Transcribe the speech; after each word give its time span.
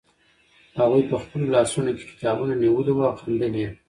هغوی 0.79 1.03
په 1.09 1.15
خپلو 1.23 1.45
لاسونو 1.55 1.91
کې 1.97 2.03
کتابونه 2.11 2.53
نیولي 2.63 2.91
وو 2.93 3.07
او 3.09 3.15
خندل 3.21 3.53
یې. 3.61 3.69